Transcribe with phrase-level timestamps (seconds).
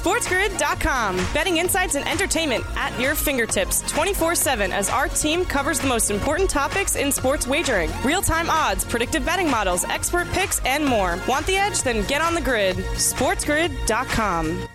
[0.00, 1.16] SportsGrid.com.
[1.34, 6.10] Betting insights and entertainment at your fingertips 24 7 as our team covers the most
[6.10, 11.18] important topics in sports wagering real time odds, predictive betting models, expert picks, and more.
[11.28, 11.82] Want the edge?
[11.82, 12.76] Then get on the grid.
[12.76, 14.68] SportsGrid.com.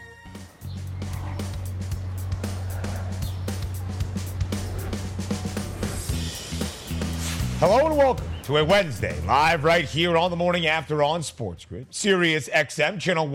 [7.59, 11.65] Hello and welcome to a Wednesday, live right here on the morning after on Sports
[11.65, 13.27] Grid, Sirius XM, channel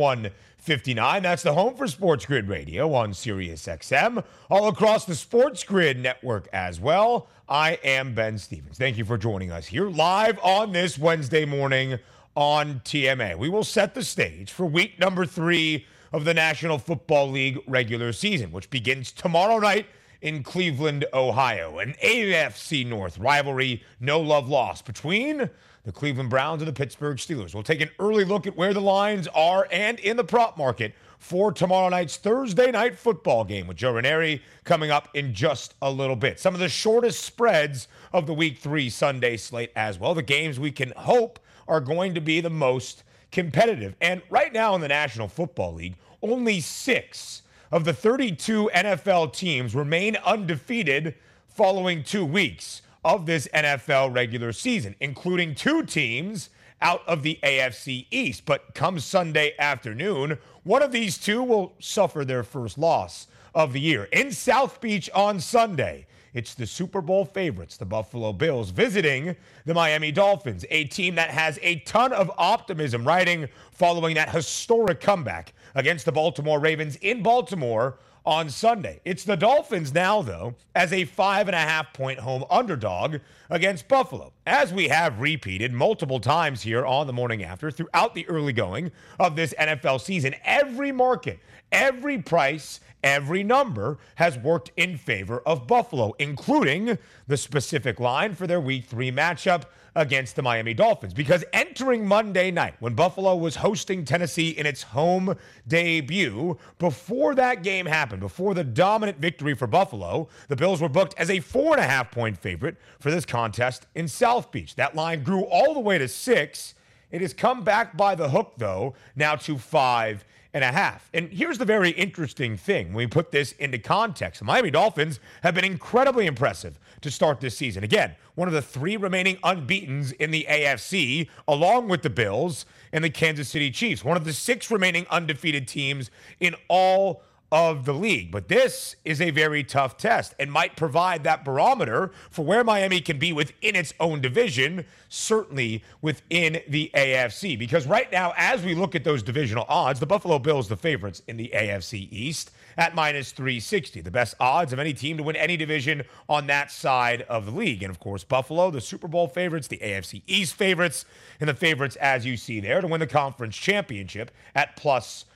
[0.71, 1.25] 159.
[1.25, 5.99] That's the home for Sports Grid Radio on Sirius XM, all across the Sports Grid
[5.99, 7.27] network as well.
[7.49, 8.79] I am Ben Stevens.
[8.79, 11.99] Thank you for joining us here live on this Wednesday morning
[12.37, 13.37] on TMA.
[13.37, 18.13] We will set the stage for week number three of the National Football League regular
[18.13, 19.87] season, which begins tomorrow night
[20.23, 21.81] in Cleveland, Ohio.
[21.81, 25.51] An AFC North rivalry, no love lost between
[25.85, 27.55] the Cleveland Browns and the Pittsburgh Steelers.
[27.55, 30.95] We'll take an early look at where the lines are and in the prop market
[31.19, 35.91] for tomorrow night's Thursday night football game with Joe Ranieri coming up in just a
[35.91, 36.41] little bit.
[36.41, 40.15] Some of the shortest spreads of the week three Sunday slate as well.
[40.15, 43.95] The games we can hope are going to be the most competitive.
[44.01, 49.75] And right now in the National Football League, only six of the 32 NFL teams
[49.75, 51.15] remain undefeated
[51.49, 56.51] following two weeks of this NFL regular season, including two teams
[56.83, 58.45] out of the AFC East.
[58.47, 63.81] But come Sunday afternoon, one of these two will suffer their first loss of the
[63.81, 64.05] year.
[64.13, 69.35] In South Beach on Sunday, it's the Super Bowl favorites, the Buffalo Bills, visiting
[69.65, 75.01] the Miami Dolphins, a team that has a ton of optimism riding following that historic
[75.01, 79.01] comeback against the Baltimore Ravens in Baltimore on Sunday.
[79.05, 83.17] It's the Dolphins now, though, as a five and a half point home underdog
[83.49, 88.29] against Buffalo, as we have repeated multiple times here on the morning after throughout the
[88.29, 90.35] early going of this NFL season.
[90.45, 91.41] Every market,
[91.73, 98.47] every price, every number has worked in favor of Buffalo, including the specific line for
[98.47, 99.65] their week three matchup
[99.95, 101.15] against the Miami Dolphins.
[101.15, 105.37] Because entering Monday night, when Buffalo was hosting Tennessee in its home
[105.67, 111.15] debut, before that game happened, before the dominant victory for Buffalo, the Bills were booked
[111.19, 114.75] as a four and a half point favorite for this contest in South Beach.
[114.77, 116.75] That line grew all the way to six.
[117.11, 121.09] It has come back by the hook, though, now to five and a half.
[121.15, 124.41] And here's the very interesting thing when we put this into context.
[124.41, 127.85] The Miami Dolphins have been incredibly impressive to start this season.
[127.85, 133.05] Again, one of the three remaining unbeatens in the AFC, along with the Bills and
[133.05, 137.23] the Kansas City Chiefs, one of the six remaining undefeated teams in all
[137.53, 138.31] of the league.
[138.31, 143.01] But this is a very tough test and might provide that barometer for where Miami
[143.01, 147.59] can be within its own division, certainly within the AFC.
[147.59, 151.23] Because right now, as we look at those divisional odds, the Buffalo Bills, the favorites
[151.27, 155.37] in the AFC East, at minus 360, the best odds of any team to win
[155.37, 157.83] any division on that side of the league.
[157.83, 161.05] And of course, Buffalo, the Super Bowl favorites, the AFC East favorites,
[161.41, 165.27] and the favorites, as you see there, to win the conference championship at plus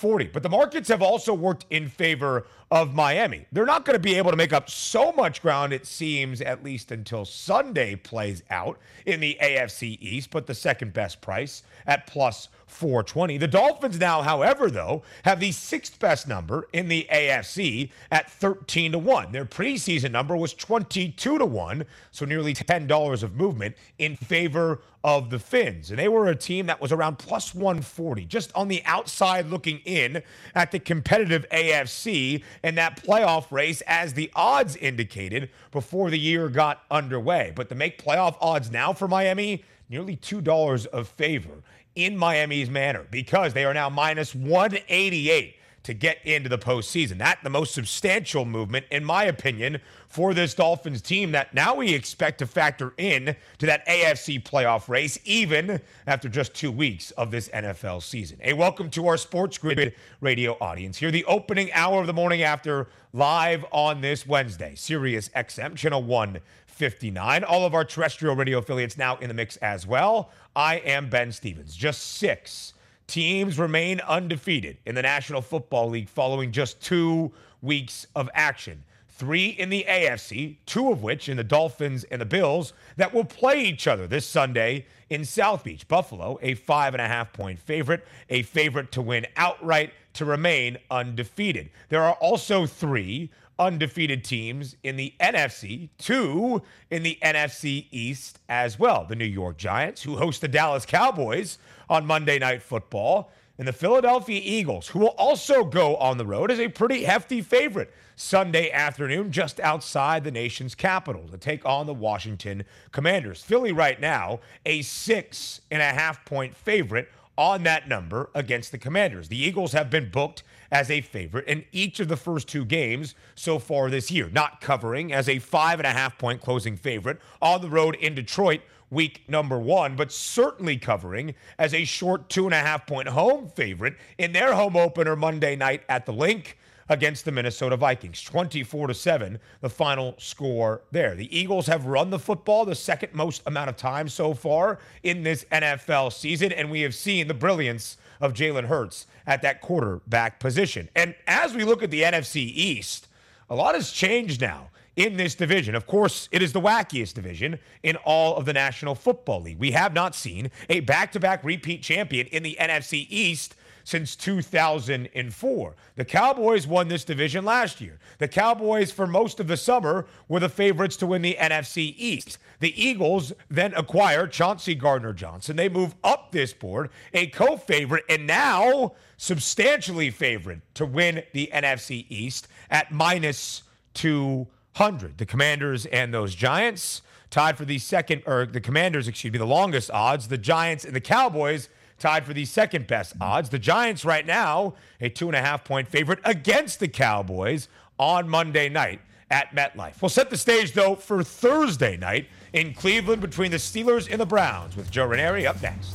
[0.00, 0.26] 240.
[0.26, 3.46] But the markets have also worked in favor of Miami.
[3.52, 6.64] They're not going to be able to make up so much ground, it seems, at
[6.64, 12.06] least until Sunday plays out in the AFC East, but the second best price at
[12.06, 13.38] plus 420.
[13.38, 18.92] The Dolphins now, however, though, have the sixth best number in the AFC at 13
[18.92, 19.30] to 1.
[19.30, 25.30] Their preseason number was 22 to 1, so nearly $10 of movement in favor of
[25.30, 25.90] the Fins.
[25.90, 29.78] And they were a team that was around plus 140, just on the outside looking
[29.86, 30.22] in
[30.54, 36.48] at the competitive AFC and that playoff race as the odds indicated before the year
[36.48, 37.52] got underway.
[37.54, 41.62] But to make playoff odds now for Miami, nearly $2 of favor
[41.94, 47.18] in Miami's manner because they are now minus 188 to get into the postseason.
[47.18, 51.94] That the most substantial movement, in my opinion, for this Dolphins team that now we
[51.94, 57.30] expect to factor in to that AFC playoff race, even after just two weeks of
[57.30, 58.38] this NFL season.
[58.40, 62.42] Hey, welcome to our Sports Grid radio audience here, the opening hour of the morning
[62.42, 67.44] after live on this Wednesday, Sirius XM, channel 159.
[67.44, 70.32] All of our terrestrial radio affiliates now in the mix as well.
[70.56, 71.76] I am Ben Stevens.
[71.76, 72.72] Just six
[73.06, 77.32] teams remain undefeated in the National Football League following just two
[77.62, 78.82] weeks of action.
[79.08, 83.24] Three in the AFC, two of which in the Dolphins and the Bills, that will
[83.24, 85.88] play each other this Sunday in South Beach.
[85.88, 90.76] Buffalo, a five and a half point favorite, a favorite to win outright to remain
[90.90, 91.70] undefeated.
[91.88, 98.78] There are also three undefeated teams in the NFC, two in the NFC East as
[98.78, 99.04] well.
[99.08, 101.58] The New York Giants, who host the Dallas Cowboys
[101.88, 106.50] on Monday Night Football, And the Philadelphia Eagles, who will also go on the road,
[106.50, 111.86] as a pretty hefty favorite Sunday afternoon just outside the nation's capital to take on
[111.86, 113.42] the Washington Commanders.
[113.42, 118.78] Philly, right now, a six and a half point favorite on that number against the
[118.78, 119.28] Commanders.
[119.28, 123.14] The Eagles have been booked as a favorite in each of the first two games
[123.34, 127.18] so far this year, not covering as a five and a half point closing favorite
[127.40, 128.60] on the road in Detroit
[128.90, 133.48] week number one, but certainly covering as a short two and a half point home
[133.48, 136.56] favorite in their home opener Monday night at the Linc
[136.88, 138.22] against the Minnesota Vikings.
[138.22, 141.14] 24 to 7, the final score there.
[141.14, 145.22] The Eagles have run the football the second most amount of time so far in
[145.22, 150.40] this NFL season, and we have seen the brilliance of Jalen Hurts at that quarterback
[150.40, 150.88] position.
[150.94, 153.08] And as we look at the NFC East,
[153.48, 155.74] a lot has changed now in this division.
[155.74, 159.58] Of course, it is the wackiest division in all of the National Football League.
[159.58, 163.54] We have not seen a back to back repeat champion in the NFC East
[163.86, 165.76] since 2004.
[165.94, 168.00] The Cowboys won this division last year.
[168.18, 172.38] The Cowboys, for most of the summer, were the favorites to win the NFC East.
[172.58, 175.54] The Eagles then acquire Chauncey Gardner Johnson.
[175.54, 181.48] They move up this board, a co favorite, and now substantially favored to win the
[181.54, 183.62] NFC East at minus
[183.94, 185.16] 200.
[185.16, 189.46] The Commanders and those Giants tied for the second, or the Commanders, excuse me, the
[189.46, 190.26] longest odds.
[190.26, 191.68] The Giants and the Cowboys
[191.98, 193.48] tied for the second best odds.
[193.48, 198.28] The Giants, right now, a two and a half point favorite against the Cowboys on
[198.28, 199.00] Monday night
[199.30, 200.00] at MetLife.
[200.00, 204.26] We'll set the stage, though, for Thursday night in Cleveland between the Steelers and the
[204.26, 205.94] Browns with Joe Ranieri up next.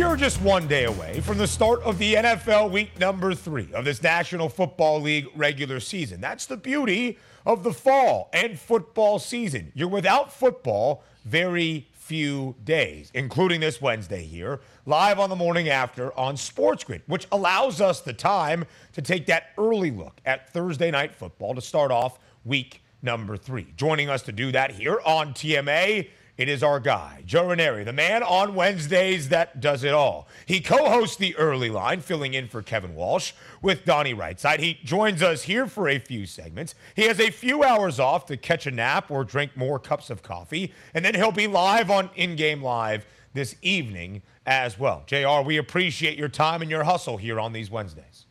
[0.00, 3.68] We are just one day away from the start of the NFL week number three
[3.74, 6.22] of this National Football League regular season.
[6.22, 9.72] That's the beauty of the fall and football season.
[9.74, 16.18] You're without football very few days, including this Wednesday here, live on the morning after
[16.18, 18.64] on Sports Grid, which allows us the time
[18.94, 23.66] to take that early look at Thursday night football to start off week number three.
[23.76, 27.92] Joining us to do that here on TMA it is our guy, Joe Ranieri, the
[27.92, 30.28] man on Wednesdays that does it all.
[30.46, 34.60] He co hosts the early line, filling in for Kevin Walsh with Donnie Rightside.
[34.60, 36.74] He joins us here for a few segments.
[36.96, 40.22] He has a few hours off to catch a nap or drink more cups of
[40.22, 45.02] coffee, and then he'll be live on In Game Live this evening as well.
[45.06, 48.26] JR, we appreciate your time and your hustle here on these Wednesdays.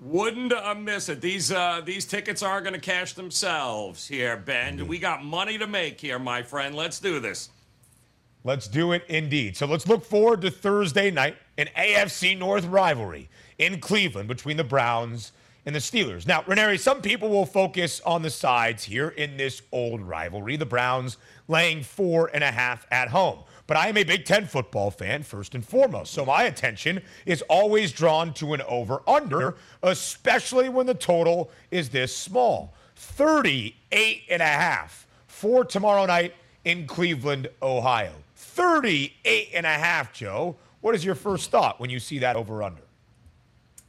[0.00, 1.22] Wouldn't uh, miss it.
[1.22, 4.86] These uh, these tickets aren't going to cash themselves here, Ben.
[4.86, 6.74] We got money to make here, my friend.
[6.74, 7.48] Let's do this.
[8.44, 9.56] Let's do it indeed.
[9.56, 13.28] So let's look forward to Thursday night, an AFC North rivalry
[13.58, 15.32] in Cleveland between the Browns
[15.64, 16.28] and the Steelers.
[16.28, 20.56] Now, Ranieri, some people will focus on the sides here in this old rivalry.
[20.56, 21.16] The Browns
[21.48, 23.40] laying four and a half at home.
[23.66, 26.12] But I am a Big Ten football fan first and foremost.
[26.12, 31.88] So my attention is always drawn to an over under, especially when the total is
[31.88, 38.12] this small 38 and a half for tomorrow night in Cleveland, Ohio.
[38.36, 40.56] 38 and a half, Joe.
[40.80, 42.82] What is your first thought when you see that over under?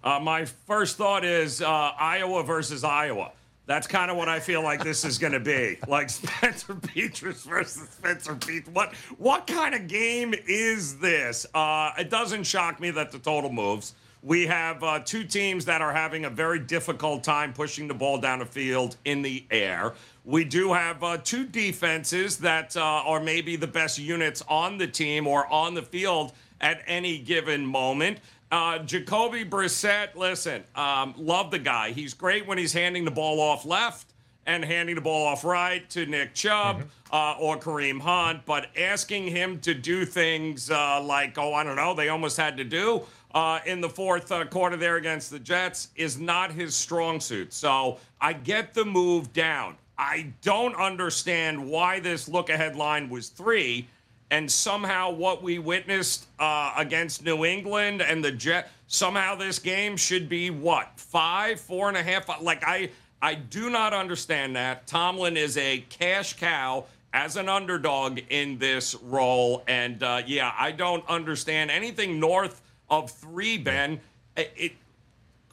[0.03, 3.31] Uh, my first thought is uh, Iowa versus Iowa.
[3.67, 5.77] That's kind of what I feel like this is going to be.
[5.87, 8.69] Like Spencer Petras versus Spencer Petras.
[8.69, 11.45] What what kind of game is this?
[11.53, 13.93] Uh, it doesn't shock me that the total moves.
[14.23, 18.19] We have uh, two teams that are having a very difficult time pushing the ball
[18.19, 19.93] down the field in the air.
[20.25, 24.87] We do have uh, two defenses that uh, are maybe the best units on the
[24.87, 28.19] team or on the field at any given moment.
[28.51, 31.91] Uh, Jacoby Brissett, listen, um, love the guy.
[31.91, 34.13] He's great when he's handing the ball off left
[34.45, 36.87] and handing the ball off right to Nick Chubb mm-hmm.
[37.11, 41.75] uh, or Kareem Hunt, but asking him to do things uh, like, oh, I don't
[41.75, 45.39] know, they almost had to do uh, in the fourth uh, quarter there against the
[45.39, 47.51] Jets is not his strong suit.
[47.53, 49.75] So I get the move down.
[49.97, 53.87] I don't understand why this look ahead line was three
[54.29, 59.95] and somehow what we witnessed uh, against New England and the Jet, somehow this game
[59.95, 62.41] should be what five, four and a half.
[62.41, 62.89] Like I,
[63.21, 64.85] I do not understand that.
[64.87, 70.71] Tomlin is a cash cow as an underdog in this role, and uh, yeah, I
[70.71, 73.57] don't understand anything north of three.
[73.57, 73.99] Ben,
[74.35, 74.71] it, it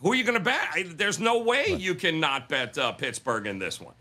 [0.03, 0.69] who are you going to bet?
[0.73, 3.95] I, there's no way you can not bet uh, Pittsburgh in this one.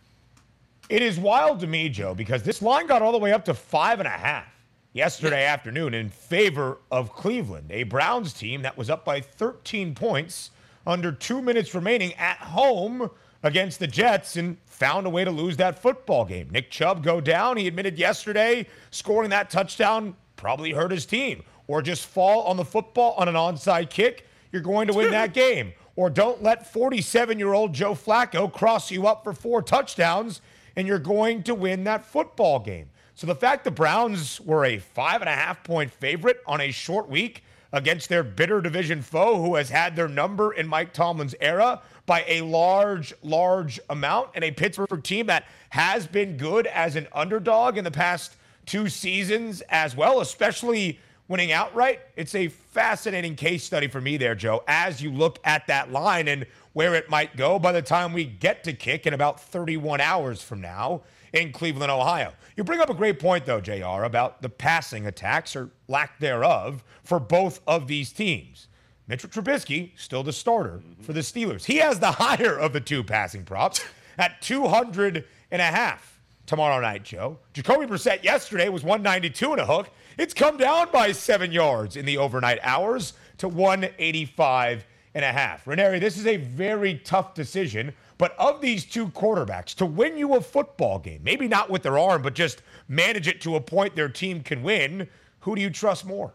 [0.90, 3.54] It is wild to me, Joe, because this line got all the way up to
[3.54, 4.53] five and a half
[4.94, 10.52] yesterday afternoon in favor of Cleveland, a Browns team that was up by 13 points
[10.86, 13.10] under two minutes remaining at home
[13.42, 16.50] against the Jets and found a way to lose that football game.
[16.52, 17.58] Nick Chubb go down.
[17.58, 21.44] He admitted yesterday scoring that touchdown probably hurt his team.
[21.68, 25.34] Or just fall on the football on an onside kick, you're going to win that
[25.34, 25.74] game.
[25.96, 30.42] Or don't let 47 year old Joe Flacco cross you up for four touchdowns
[30.76, 32.90] and you're going to win that football game.
[33.16, 36.72] So the fact the Browns were a five and a half point favorite on a
[36.72, 41.36] short week against their bitter division foe who has had their number in Mike Tomlin's
[41.40, 46.96] era by a large, large amount, and a Pittsburgh team that has been good as
[46.96, 52.02] an underdog in the past two seasons as well, especially winning outright.
[52.16, 56.28] It's a fascinating case study for me there, Joe, as you look at that line
[56.28, 60.02] and where it might go by the time we get to kick in about 31
[60.02, 61.02] hours from now
[61.32, 62.34] in Cleveland, Ohio.
[62.56, 66.84] You bring up a great point, though, JR, about the passing attacks or lack thereof
[67.04, 68.68] for both of these teams.
[69.08, 71.66] Mitchell Trubisky, still the starter for the Steelers.
[71.66, 73.84] He has the higher of the two passing props
[74.18, 77.40] at 200 and a half tomorrow night, Joe.
[77.54, 79.90] Jacoby Brissett yesterday was 192 and a hook.
[80.18, 85.68] It's come down by seven yards in the overnight hours to 185 and a half.
[85.68, 87.94] Ranieri, this is a very tough decision.
[88.24, 92.00] But of these two quarterbacks, to win you a football game, maybe not with their
[92.00, 95.10] arm, but just manage it to a point their team can win,
[95.42, 96.34] who do you trust more?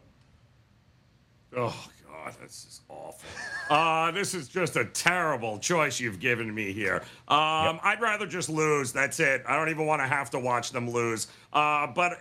[1.56, 3.26] Oh, God, this is awful.
[3.70, 7.02] Uh, this is just a terrible choice you've given me here.
[7.26, 7.80] Um, yep.
[7.82, 8.92] I'd rather just lose.
[8.92, 9.42] That's it.
[9.48, 11.28] I don't even want to have to watch them lose.
[11.54, 12.20] Uh, but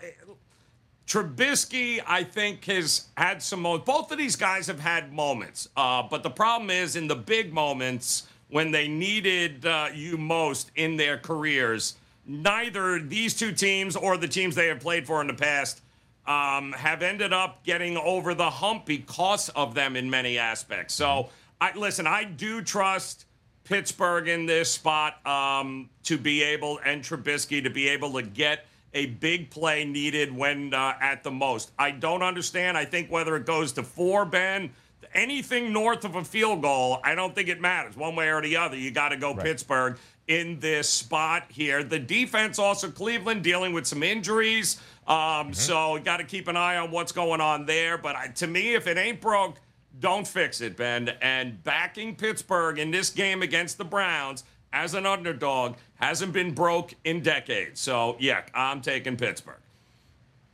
[1.07, 3.85] Trubisky, I think, has had some moments.
[3.85, 5.67] Both of these guys have had moments.
[5.75, 10.71] Uh, but the problem is, in the big moments, when they needed uh, you most
[10.75, 15.27] in their careers, neither these two teams or the teams they have played for in
[15.27, 15.81] the past
[16.25, 20.93] um, have ended up getting over the hump because of them in many aspects.
[20.93, 22.05] So, I listen.
[22.05, 23.25] I do trust
[23.63, 28.65] Pittsburgh in this spot um, to be able and Trubisky to be able to get
[28.93, 31.71] a big play needed when uh, at the most.
[31.77, 32.77] I don't understand.
[32.77, 34.71] I think whether it goes to four, Ben,
[35.13, 38.57] anything north of a field goal, I don't think it matters one way or the
[38.57, 38.77] other.
[38.77, 39.43] You got to go right.
[39.43, 39.97] Pittsburgh
[40.27, 41.83] in this spot here.
[41.83, 44.81] The defense also Cleveland dealing with some injuries.
[45.07, 45.53] Um, mm-hmm.
[45.53, 47.97] So got to keep an eye on what's going on there.
[47.97, 49.57] But I, to me, if it ain't broke,
[49.99, 51.09] don't fix it, Ben.
[51.21, 56.93] And backing Pittsburgh in this game against the Browns as an underdog hasn't been broke
[57.03, 57.79] in decades.
[57.79, 59.59] So, yeah, I'm taking Pittsburgh.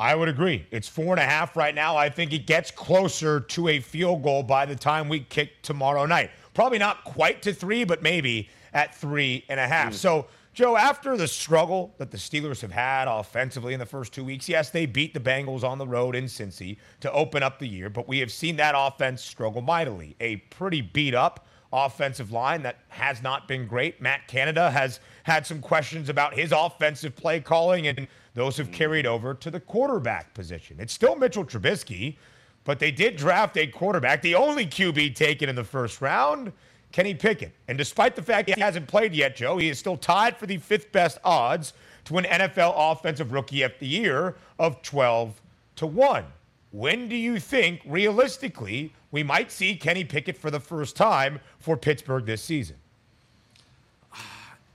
[0.04, 0.68] I would agree.
[0.70, 1.96] It's four and a half right now.
[1.96, 6.06] I think it gets closer to a field goal by the time we kick tomorrow
[6.06, 6.30] night.
[6.54, 9.94] Probably not quite to three, but maybe at three and a half.
[9.94, 9.96] Mm.
[9.96, 14.26] So, Joe, after the struggle that the Steelers have had offensively in the first two
[14.26, 17.68] weeks, yes, they beat the Bengals on the road in Cincy to open up the
[17.68, 20.18] year, but we have seen that offense struggle mightily.
[20.20, 24.02] A pretty beat up offensive line that has not been great.
[24.02, 28.74] Matt Canada has had some questions about his offensive play calling, and those have hmm.
[28.74, 30.78] carried over to the quarterback position.
[30.80, 32.18] It's still Mitchell Trubisky,
[32.64, 36.54] but they did draft a quarterback, the only QB taken in the first round,
[36.92, 37.52] Kenny Pickett.
[37.68, 40.58] And despite the fact he hasn't played yet, Joe, he is still tied for the
[40.58, 41.74] fifth best odds
[42.06, 45.42] to an NFL Offensive Rookie of the Year of 12
[45.78, 46.26] to 1.
[46.72, 51.78] When do you think, realistically, we might see Kenny Pickett for the first time for
[51.78, 52.78] Pittsburgh this season?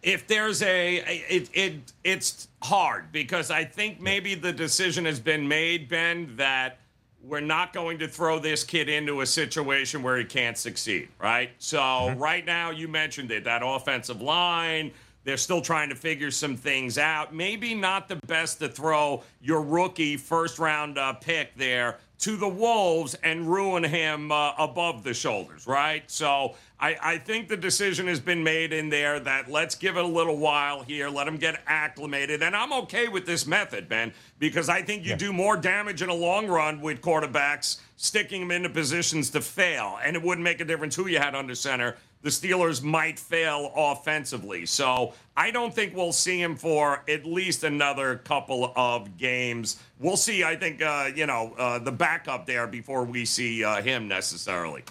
[0.02, 0.97] If there's a,
[1.28, 6.78] it, it it's hard because I think maybe the decision has been made, Ben, that
[7.23, 11.50] we're not going to throw this kid into a situation where he can't succeed, right?
[11.59, 12.19] So mm-hmm.
[12.19, 14.93] right now, you mentioned it, that offensive line.
[15.25, 17.35] They're still trying to figure some things out.
[17.35, 22.48] Maybe not the best to throw your rookie first round uh, pick there to the
[22.48, 26.02] Wolves and ruin him uh, above the shoulders, right?
[26.10, 30.04] So I, I, think the decision has been made in there that let's give it
[30.04, 32.42] a little while here, let him get acclimated.
[32.42, 35.16] And I'm okay with this method, Ben, because I think you yeah.
[35.16, 39.98] do more damage in a long run with quarterbacks sticking them into positions to fail.
[40.04, 43.72] And it wouldn't make a difference who you had under center the Steelers might fail
[43.76, 44.66] offensively.
[44.66, 49.80] So I don't think we'll see him for at least another couple of games.
[50.00, 53.82] We'll see, I think, uh, you know, uh, the backup there before we see uh,
[53.82, 54.84] him necessarily.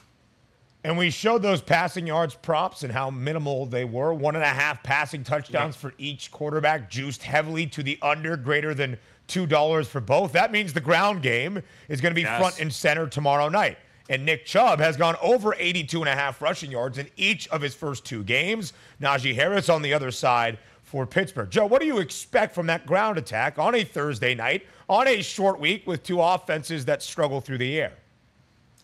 [0.83, 4.13] And we showed those passing yards props and how minimal they were.
[4.13, 5.81] One and a half passing touchdowns yeah.
[5.81, 10.31] for each quarterback, juiced heavily to the under, greater than $2 for both.
[10.31, 12.39] That means the ground game is going to be yes.
[12.39, 13.77] front and center tomorrow night.
[14.09, 17.61] And Nick Chubb has gone over 82 and a half rushing yards in each of
[17.61, 18.73] his first two games.
[19.01, 21.49] Najee Harris on the other side for Pittsburgh.
[21.49, 25.21] Joe, what do you expect from that ground attack on a Thursday night, on a
[25.21, 27.93] short week with two offenses that struggle through the air?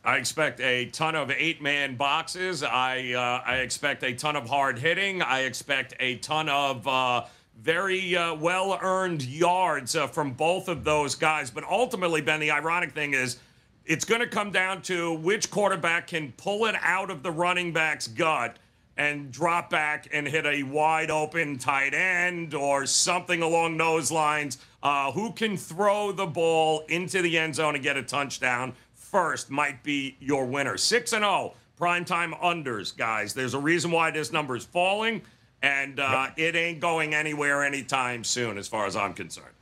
[0.06, 2.62] I expect a ton of eight-man boxes.
[2.62, 5.22] I uh, I expect a ton of hard hitting.
[5.22, 7.24] I expect a ton of uh,
[7.62, 11.50] very uh, well-earned yards uh, from both of those guys.
[11.50, 13.38] But ultimately, Ben, the ironic thing is,
[13.86, 17.74] it's going to come down to which quarterback can pull it out of the running
[17.74, 18.58] back's gut
[18.96, 24.60] and drop back and hit a wide open tight end or something along those lines.
[24.82, 28.74] Uh, who can throw the ball into the end zone and get a touchdown
[29.14, 30.76] first might be your winner.
[30.76, 33.34] 6 and 0 primetime unders, guys.
[33.34, 35.22] There's a reason why this number is falling,
[35.62, 39.54] and uh, it ain't going anywhere anytime soon, as far as I'm concerned.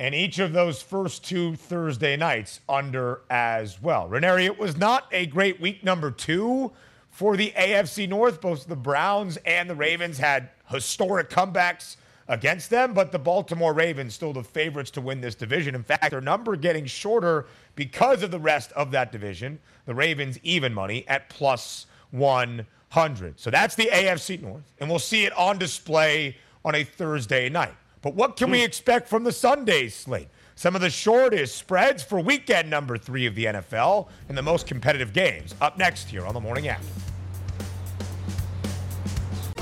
[0.00, 4.08] And each of those first two Thursday nights under as well.
[4.08, 6.72] Ranieri, it was not a great week number two
[7.10, 8.40] for the AFC North.
[8.40, 11.96] Both the Browns and the Ravens had historic comebacks
[12.28, 15.74] against them, but the Baltimore Ravens still the favorites to win this division.
[15.74, 19.58] In fact, their number getting shorter because of the rest of that division.
[19.86, 23.40] The Ravens even money at plus 100.
[23.40, 27.74] So that's the AFC North, and we'll see it on display on a Thursday night.
[28.02, 28.64] But what can we hmm.
[28.64, 30.28] expect from the Sunday slate?
[30.54, 34.66] Some of the shortest spreads for weekend number three of the NFL and the most
[34.66, 36.86] competitive games up next here on the morning after.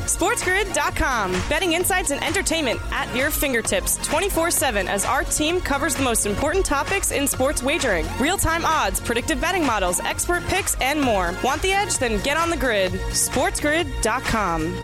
[0.07, 1.33] SportsGrid.com.
[1.49, 6.25] Betting insights and entertainment at your fingertips 24 7 as our team covers the most
[6.25, 11.35] important topics in sports wagering real time odds, predictive betting models, expert picks, and more.
[11.45, 11.99] Want the edge?
[11.99, 12.93] Then get on the grid.
[12.93, 14.83] SportsGrid.com.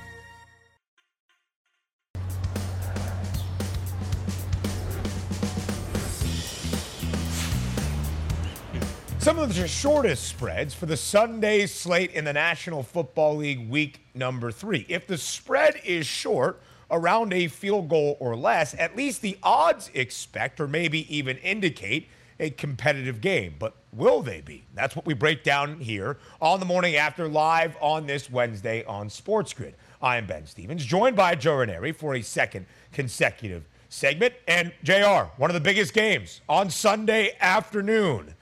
[9.23, 14.01] Some of the shortest spreads for the Sunday slate in the National Football League week
[14.15, 14.85] number three.
[14.89, 16.61] If the spread is short,
[16.91, 22.09] around a field goal or less, at least the odds expect or maybe even indicate
[22.41, 23.55] a competitive game.
[23.61, 24.65] But will they be?
[24.75, 29.09] That's what we break down here on the morning after live on this Wednesday on
[29.09, 29.77] Sports Grid.
[30.03, 34.35] I am Ben Stevens, joined by Joe Ranieri for a second consecutive segment.
[34.49, 38.35] And JR, one of the biggest games on Sunday afternoon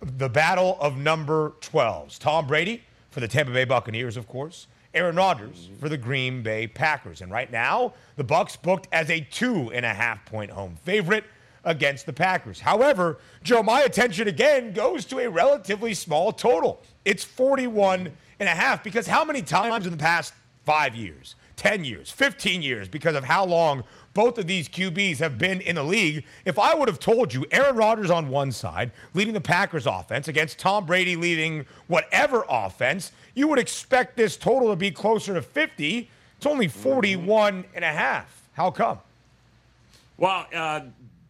[0.00, 2.18] the battle of number 12s.
[2.18, 4.66] Tom Brady for the Tampa Bay Buccaneers, of course.
[4.94, 7.20] Aaron Rodgers for the Green Bay Packers.
[7.20, 11.24] And right now, the Bucs booked as a two and a half point home favorite
[11.64, 12.60] against the Packers.
[12.60, 16.82] However, Joe, my attention again goes to a relatively small total.
[17.04, 20.32] It's 41 and a half because how many times in the past
[20.64, 23.82] five years, 10 years, 15 years, because of how long
[24.14, 26.24] both of these QBs have been in the league.
[26.44, 30.28] If I would have told you Aaron Rodgers on one side, leading the Packers offense,
[30.28, 35.42] against Tom Brady leading whatever offense, you would expect this total to be closer to
[35.42, 36.08] 50.
[36.36, 38.48] It's only 41 and a half.
[38.52, 38.98] How come?
[40.18, 40.80] Well, uh,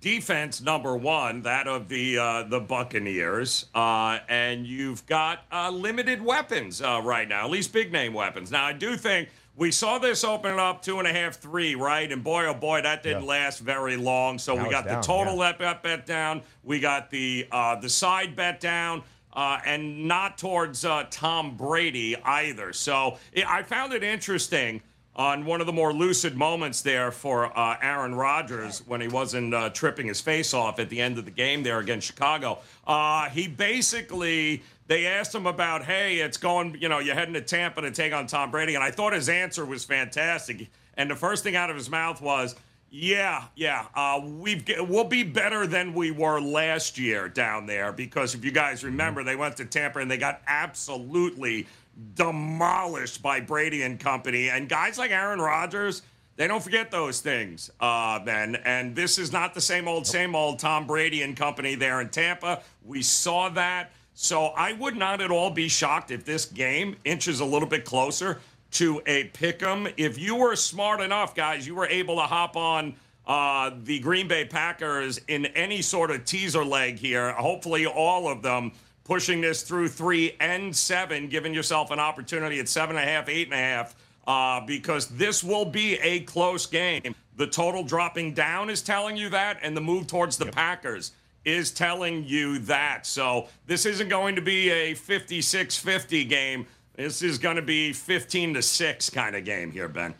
[0.00, 6.22] defense number one, that of the uh, the Buccaneers, uh, and you've got uh, limited
[6.22, 8.52] weapons uh, right now, at least big name weapons.
[8.52, 12.10] Now, I do think we saw this open up two and a half, three, right?
[12.10, 13.28] And boy, oh boy, that didn't yeah.
[13.28, 14.38] last very long.
[14.38, 15.52] So now we got the total yeah.
[15.52, 16.42] bet, bet down.
[16.62, 19.02] We got the uh, the side bet down.
[19.32, 22.72] Uh, and not towards uh, Tom Brady either.
[22.72, 24.80] So it, I found it interesting
[25.16, 29.54] on one of the more lucid moments there for uh, Aaron Rodgers when he wasn't
[29.54, 32.58] uh, tripping his face off at the end of the game there against Chicago.
[32.86, 37.40] Uh, he basically they asked him about, hey, it's going, you know, you're heading to
[37.40, 38.74] Tampa to take on Tom Brady.
[38.76, 40.68] And I thought his answer was fantastic.
[40.96, 42.54] And the first thing out of his mouth was,
[42.88, 48.34] yeah, yeah, uh, we've we'll be better than we were last year down there because
[48.34, 51.66] if you guys remember, they went to Tampa and they got absolutely
[52.14, 54.48] demolished by Brady and company.
[54.48, 56.02] And guys like Aaron Rodgers,
[56.36, 58.56] they don't forget those things, uh, Ben.
[58.56, 62.10] And this is not the same old, same old Tom Brady and company there in
[62.10, 62.62] Tampa.
[62.84, 63.92] We saw that.
[64.12, 67.84] So I would not at all be shocked if this game inches a little bit
[67.84, 68.40] closer
[68.72, 69.88] to a pick 'em.
[69.96, 74.28] If you were smart enough, guys, you were able to hop on uh, the Green
[74.28, 77.32] Bay Packers in any sort of teaser leg here.
[77.32, 78.72] Hopefully, all of them
[79.06, 83.28] pushing this through three and seven, giving yourself an opportunity at seven and a half,
[83.28, 83.94] eight and a half,
[84.26, 87.14] uh, because this will be a close game.
[87.36, 90.54] The total dropping down is telling you that, and the move towards the yep.
[90.54, 91.12] Packers
[91.44, 93.06] is telling you that.
[93.06, 96.66] So this isn't going to be a 56 50 game.
[96.96, 100.14] This is going to be 15 to 6 kind of game here, Ben.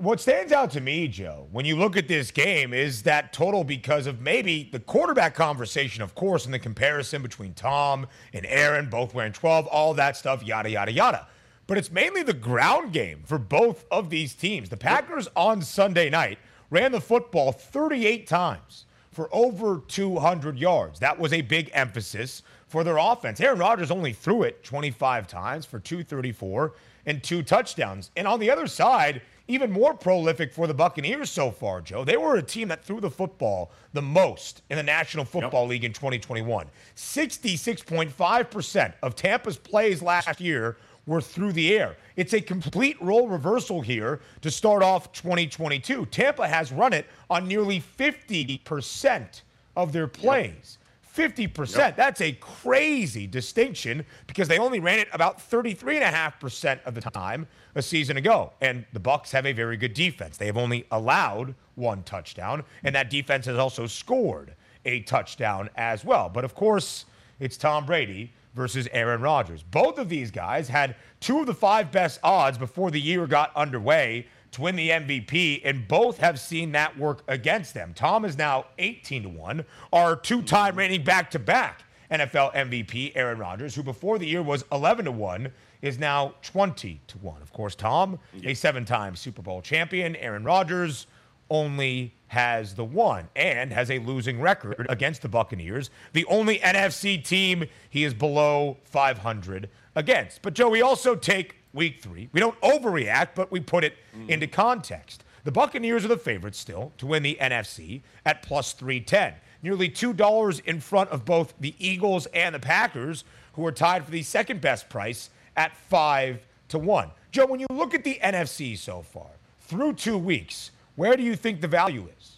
[0.00, 3.64] What stands out to me, Joe, when you look at this game is that total
[3.64, 8.88] because of maybe the quarterback conversation, of course, and the comparison between Tom and Aaron,
[8.88, 11.28] both wearing 12, all that stuff, yada, yada, yada.
[11.66, 14.70] But it's mainly the ground game for both of these teams.
[14.70, 16.38] The Packers on Sunday night
[16.70, 20.98] ran the football 38 times for over 200 yards.
[21.00, 23.38] That was a big emphasis for their offense.
[23.40, 26.72] Aaron Rodgers only threw it 25 times for 234
[27.06, 28.10] and two touchdowns.
[28.16, 32.04] And on the other side, even more prolific for the Buccaneers so far, Joe.
[32.04, 35.70] They were a team that threw the football the most in the National Football yep.
[35.70, 36.66] League in 2021.
[36.96, 41.96] 66.5% of Tampa's plays last year were through the air.
[42.16, 46.06] It's a complete role reversal here to start off 2022.
[46.06, 49.42] Tampa has run it on nearly 50%
[49.76, 50.78] of their plays.
[50.78, 50.79] Yep.
[51.16, 51.76] 50%.
[51.76, 51.96] Yep.
[51.96, 57.82] That's a crazy distinction because they only ran it about 33.5% of the time a
[57.82, 58.52] season ago.
[58.60, 60.36] And the Bucs have a very good defense.
[60.36, 66.04] They have only allowed one touchdown, and that defense has also scored a touchdown as
[66.04, 66.28] well.
[66.28, 67.06] But of course,
[67.38, 69.62] it's Tom Brady versus Aaron Rodgers.
[69.62, 73.54] Both of these guys had two of the five best odds before the year got
[73.54, 77.92] underway to win the MVP, and both have seen that work against them.
[77.94, 83.12] Tom is now 18 to 1, our two time reigning back to back NFL MVP,
[83.14, 87.42] Aaron Rodgers, who before the year was 11 to 1, is now 20 to 1.
[87.42, 91.06] Of course, Tom, a seven time Super Bowl champion, Aaron Rodgers
[91.50, 97.22] only has the one and has a losing record against the Buccaneers, the only NFC
[97.22, 100.42] team he is below 500 against.
[100.42, 102.28] But Joe, we also take week three.
[102.32, 104.28] We don't overreact, but we put it mm.
[104.28, 105.24] into context.
[105.44, 109.34] The Buccaneers are the favorites still to win the NFC at plus 310.
[109.62, 114.10] Nearly $2 in front of both the Eagles and the Packers, who are tied for
[114.10, 117.10] the second best price at 5 to 1.
[117.30, 119.26] Joe, when you look at the NFC so far,
[119.60, 122.36] through two weeks, where do you think the value is?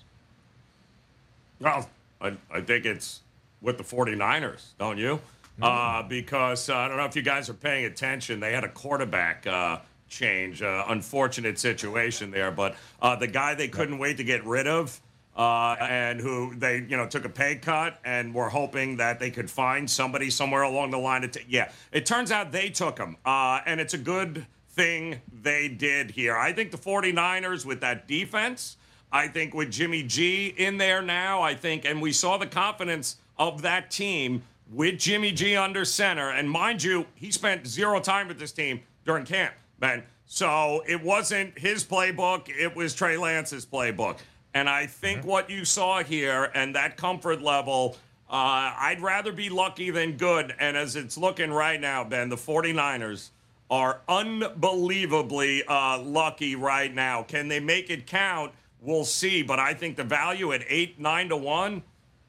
[1.61, 1.89] Well,
[2.21, 3.21] I, I think it's
[3.61, 5.21] with the 49ers, don't you?
[5.61, 8.41] Uh, because uh, I don't know if you guys are paying attention.
[8.41, 10.63] They had a quarterback uh, change.
[10.63, 15.01] Uh, unfortunate situation there, but uh, the guy they couldn't wait to get rid of.
[15.35, 19.31] Uh, and who they, you know, took a pay cut and were hoping that they
[19.31, 21.23] could find somebody somewhere along the line.
[21.23, 26.11] To yeah, it turns out they took him, and it's a good thing they did
[26.11, 26.37] here.
[26.37, 28.77] I think the 49ers with that defense,
[29.11, 33.17] I think with Jimmy G in there now, I think, and we saw the confidence
[33.39, 36.31] of that team with Jimmy G under center.
[36.31, 40.03] And mind you, he spent zero time with this team during camp, man.
[40.27, 44.19] So it wasn't his playbook, it was Trey Lance's playbook.
[44.55, 47.97] And I think what you saw here and that comfort level,
[48.29, 50.55] uh, I'd rather be lucky than good.
[50.59, 53.31] And as it's looking right now, Ben, the 49ers
[53.71, 57.23] are unbelievably uh, lucky right now.
[57.23, 58.53] Can they make it count?
[58.81, 59.43] We'll see.
[59.43, 61.83] But I think the value at 8, 9 to 1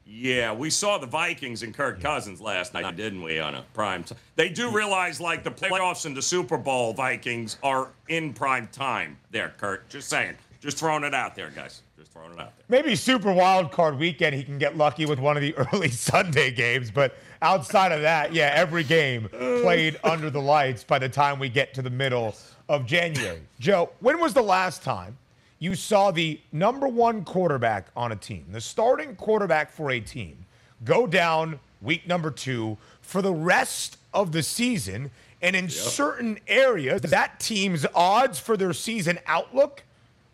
[0.06, 3.40] yeah, we saw the Vikings and Kirk Cousins last night, didn't we?
[3.40, 7.58] On a prime time, they do realize like the playoffs and the Super Bowl Vikings
[7.62, 9.16] are in prime time.
[9.30, 9.88] There, Kurt.
[9.88, 10.34] Just saying.
[10.60, 11.82] Just throwing it out there, guys.
[11.98, 12.64] Just throwing it out there.
[12.68, 16.50] Maybe Super Wild Card Weekend, he can get lucky with one of the early Sunday
[16.50, 21.38] games, but outside of that, yeah, every game played under the lights by the time
[21.38, 22.34] we get to the middle
[22.68, 23.40] of January.
[23.60, 25.16] Joe, when was the last time?
[25.58, 30.44] You saw the number one quarterback on a team, the starting quarterback for a team,
[30.84, 35.10] go down week number two for the rest of the season.
[35.42, 35.72] And in yep.
[35.72, 39.82] certain areas, that team's odds for their season outlook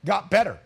[0.04, 0.58] got better.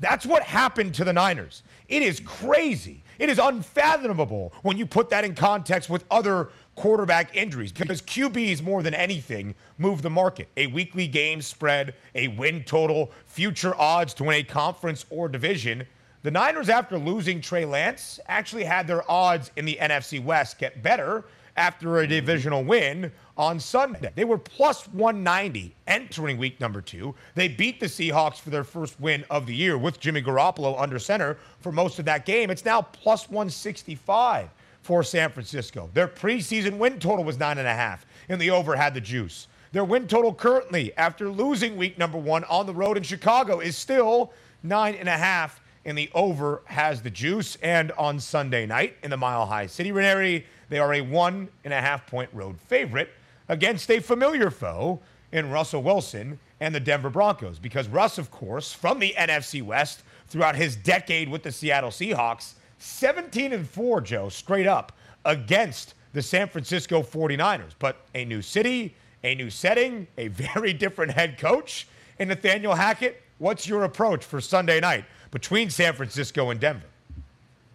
[0.00, 1.62] That's what happened to the Niners.
[1.88, 3.02] It is crazy.
[3.18, 8.62] It is unfathomable when you put that in context with other quarterback injuries because QBs
[8.62, 10.48] more than anything move the market.
[10.56, 15.84] A weekly game spread, a win total, future odds to win a conference or division.
[16.22, 20.80] The Niners, after losing Trey Lance, actually had their odds in the NFC West get
[20.80, 21.24] better
[21.56, 24.12] after a divisional win on Sunday.
[24.14, 27.12] They were plus 190 entering week number two.
[27.34, 31.00] They beat the Seahawks for their first win of the year with Jimmy Garoppolo under
[31.00, 32.50] center for most of that game.
[32.50, 34.50] It's now plus 165
[34.88, 35.90] for San Francisco.
[35.92, 39.46] Their preseason win total was nine and a half, and the over had the juice.
[39.72, 43.76] Their win total currently, after losing week number one on the road in Chicago, is
[43.76, 47.58] still nine and a half, and the over has the juice.
[47.60, 51.74] And on Sunday night in the Mile High City, Ranieri, they are a one and
[51.74, 53.10] a half point road favorite
[53.50, 55.00] against a familiar foe
[55.32, 57.58] in Russell Wilson and the Denver Broncos.
[57.58, 62.54] Because Russ, of course, from the NFC West throughout his decade with the Seattle Seahawks,
[62.78, 64.92] 17 and 4, Joe, straight up
[65.24, 67.72] against the San Francisco 49ers.
[67.78, 71.88] But a new city, a new setting, a very different head coach,
[72.18, 76.86] and Nathaniel Hackett What's your approach for Sunday night between San Francisco and Denver?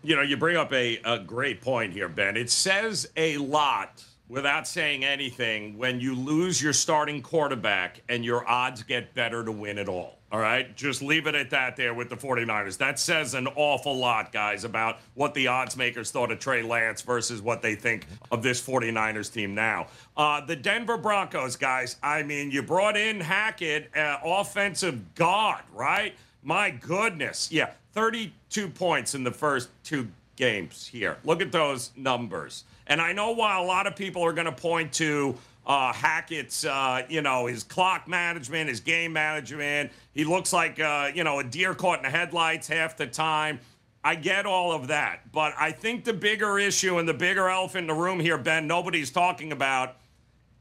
[0.03, 2.35] You know, you bring up a, a great point here, Ben.
[2.35, 8.45] It says a lot without saying anything when you lose your starting quarterback and your
[8.45, 10.17] odds get better to win it all.
[10.33, 10.75] All right.
[10.75, 12.79] Just leave it at that there with the 49ers.
[12.79, 17.03] That says an awful lot, guys, about what the odds makers thought of Trey Lance
[17.03, 19.85] versus what they think of this 49ers team now.
[20.17, 26.15] Uh, the Denver Broncos, guys, I mean, you brought in Hackett, uh, offensive god, right?
[26.41, 27.51] My goodness.
[27.51, 27.69] Yeah.
[27.91, 31.17] 32 points in the first two games here.
[31.23, 32.63] Look at those numbers.
[32.87, 36.65] And I know why a lot of people are going to point to uh, Hackett's,
[36.65, 41.39] uh, you know, his clock management, his game management, he looks like, uh, you know,
[41.39, 43.59] a deer caught in the headlights half the time.
[44.03, 45.31] I get all of that.
[45.31, 48.67] But I think the bigger issue and the bigger elephant in the room here, Ben,
[48.67, 49.95] nobody's talking about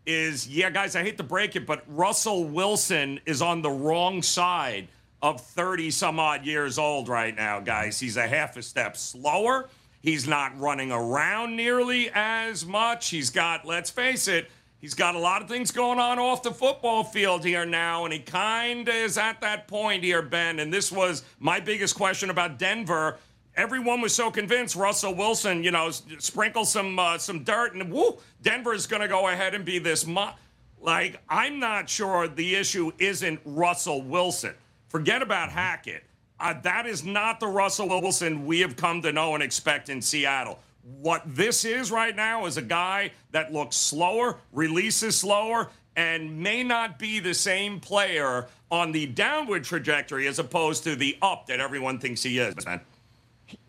[0.07, 4.23] is yeah, guys, I hate to break it, but Russell Wilson is on the wrong
[4.23, 4.89] side
[5.21, 8.01] of 30 some odd years old right now, guys.
[8.01, 9.69] He's a half a step slower.
[10.01, 13.09] He's not running around nearly as much.
[13.09, 14.51] He's got, let's face it,
[14.83, 18.13] he's got a lot of things going on off the football field here now, and
[18.13, 20.59] he kind of is at that point here, Ben.
[20.59, 23.17] And this was my biggest question about Denver.
[23.57, 28.19] Everyone was so convinced Russell Wilson, you know, sprinkle some uh, some dirt, and woo,
[28.45, 30.07] is going to go ahead and be this.
[30.07, 30.33] Mo-
[30.81, 34.55] like, I'm not sure the issue isn't Russell Wilson.
[34.89, 36.03] Forget about Hackett.
[36.41, 40.03] Uh, that is not the Russell Wilson we have come to know and expect in
[40.03, 40.59] Seattle.
[40.83, 46.63] What this is right now is a guy that looks slower, releases slower, and may
[46.63, 51.61] not be the same player on the downward trajectory as opposed to the up that
[51.61, 52.81] everyone thinks he is, man.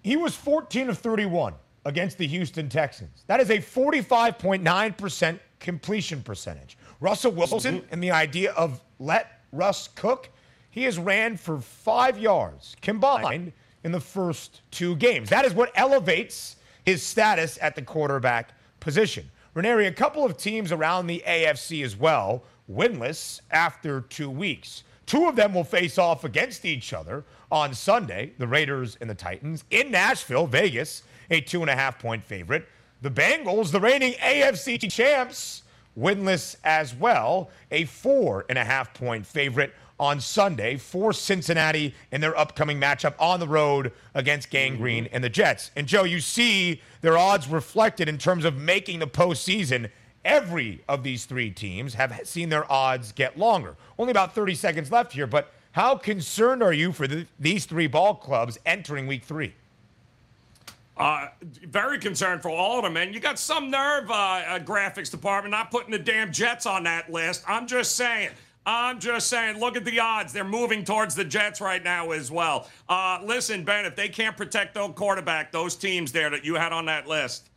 [0.02, 1.54] He was 14 of 31
[1.86, 3.23] against the Houston Texans.
[3.28, 6.78] That is a 45.9% completion percentage.
[6.99, 7.93] Russell Wilson mm-hmm.
[7.93, 10.30] and the idea of let Russ cook
[10.73, 15.30] he has ran for five yards combined in the first two games.
[15.30, 19.30] That is what elevates his status at the quarterback position.
[19.54, 24.84] Ranieri, a couple of teams around the AFC as well, winless after two weeks.
[25.06, 29.15] Two of them will face off against each other on Sunday, the Raiders and the
[29.15, 32.67] Titans, in Nashville, Vegas, a two and a half point favorite.
[33.02, 35.63] The Bengals, the reigning AFC champs,
[36.00, 42.20] winless as well, a four and a half point favorite on Sunday for Cincinnati in
[42.20, 45.72] their upcoming matchup on the road against Gang Green and the Jets.
[45.78, 49.89] And Joe, you see their odds reflected in terms of making the postseason.
[50.26, 53.78] Every of these three teams have seen their odds get longer.
[53.98, 57.88] Only about 30 seconds left here, but how concerned are you for the, these three
[57.88, 59.54] ball clubs entering week three?
[60.98, 61.30] Uh,
[61.63, 65.52] very concerned for all of them, and you got some nerve, uh, uh, graphics department,
[65.52, 67.44] not putting the damn Jets on that list.
[67.48, 68.32] I'm just saying.
[68.65, 70.32] I'm just saying, look at the odds.
[70.32, 72.69] They're moving towards the Jets right now as well.
[72.88, 76.71] Uh, listen, Ben, if they can't protect their quarterback, those teams there that you had
[76.71, 77.49] on that list,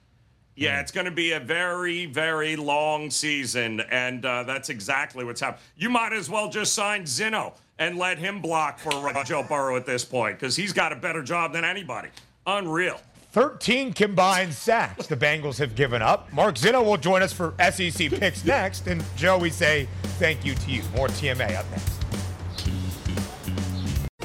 [0.56, 5.40] yeah, it's going to be a very, very long season, and uh, that's exactly what's
[5.40, 5.62] happening.
[5.76, 9.84] You might as well just sign Zinno and let him block for Joe Burrow at
[9.84, 12.08] this point because he's got a better job than anybody.
[12.46, 12.98] Unreal.
[13.36, 16.32] 13 combined sacks the Bengals have given up.
[16.32, 18.86] Mark Zinno will join us for SEC picks next.
[18.86, 20.82] And Joe, we say thank you to you.
[20.96, 21.92] More TMA up next.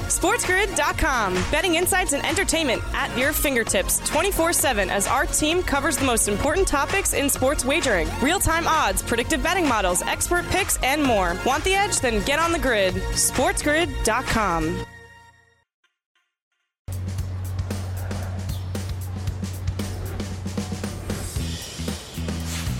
[0.08, 1.34] SportsGrid.com.
[1.50, 6.26] Betting insights and entertainment at your fingertips 24 7 as our team covers the most
[6.26, 11.36] important topics in sports wagering real time odds, predictive betting models, expert picks, and more.
[11.44, 12.00] Want the edge?
[12.00, 12.94] Then get on the grid.
[12.94, 14.86] SportsGrid.com.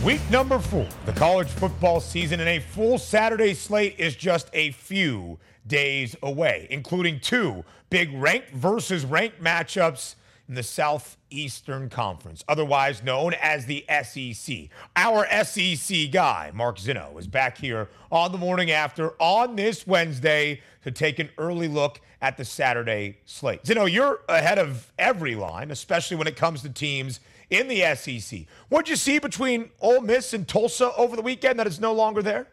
[0.05, 4.73] Week number four, the college football season, and a full Saturday slate is just a
[4.73, 10.17] few days away, including two big ranked versus ranked matchups
[10.49, 14.71] in the Southeastern Conference, otherwise known as the SEC.
[14.97, 20.63] Our SEC guy, Mark Zinno, is back here on the morning after on this Wednesday
[20.83, 23.65] to take an early look at the Saturday slate.
[23.65, 27.21] Zeno, you're ahead of every line, especially when it comes to teams
[27.53, 28.47] in the SEC.
[28.71, 32.23] What'd you see between Ole Miss and Tulsa over the weekend that is no longer
[32.23, 32.49] there?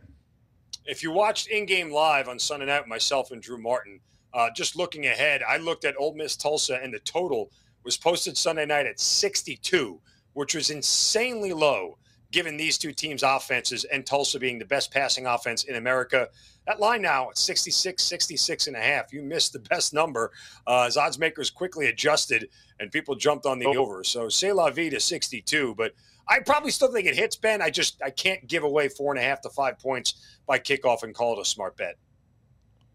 [0.85, 3.99] If you watched in game live on Sunday night, myself and Drew Martin,
[4.33, 7.51] uh, just looking ahead, I looked at Ole Miss Tulsa, and the total
[7.83, 10.01] was posted Sunday night at 62,
[10.33, 11.97] which was insanely low
[12.31, 16.29] given these two teams' offenses and Tulsa being the best passing offense in America.
[16.67, 19.11] That line now at 66, 66 and a half.
[19.11, 20.31] You missed the best number
[20.67, 23.77] uh, as odds makers quickly adjusted and people jumped on the oh.
[23.77, 24.03] over.
[24.03, 25.93] So say la vie to 62, but
[26.27, 27.61] I probably still think it hits Ben.
[27.61, 31.01] I just I can't give away four and a half to five points by kickoff
[31.01, 31.97] and call it a smart bet.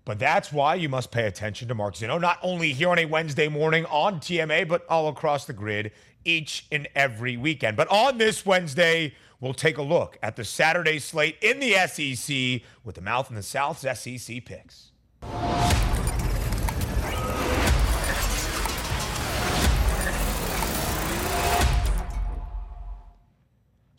[0.05, 3.07] But that's why you must pay attention to Mark Zinno, not only here on a
[3.07, 5.92] Wednesday morning on TMA, but all across the grid
[6.25, 7.77] each and every weekend.
[7.77, 12.62] But on this Wednesday, we'll take a look at the Saturday slate in the SEC
[12.85, 14.90] with the Mouth in the South's SEC picks.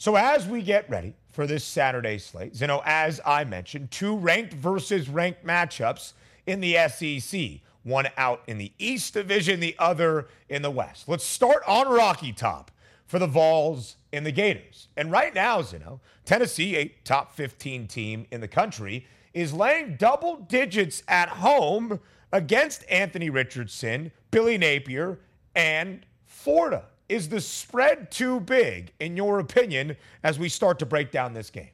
[0.05, 4.53] So as we get ready for this Saturday slate, know, as I mentioned, two ranked
[4.53, 6.13] versus ranked matchups
[6.45, 7.61] in the SEC.
[7.81, 11.07] One out in the East Division, the other in the West.
[11.07, 12.69] Let's start on Rocky Top
[13.05, 14.87] for the Vols and the Gators.
[14.97, 20.37] And right now, Zinno, Tennessee, a top 15 team in the country, is laying double
[20.37, 21.99] digits at home
[22.31, 25.19] against Anthony Richardson, Billy Napier,
[25.55, 26.85] and Florida.
[27.07, 31.49] Is the spread too big, in your opinion, as we start to break down this
[31.49, 31.69] game?